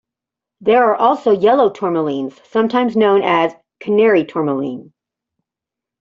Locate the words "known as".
2.97-3.53